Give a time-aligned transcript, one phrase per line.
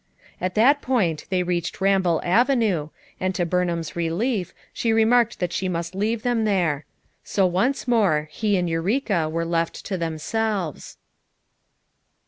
[0.41, 5.69] At that point they reached Ramble Avenue, and to Burnham's relief she remarked that she
[5.69, 6.85] must leave them there;
[7.23, 10.97] so once more he and Eureka were left to them selves.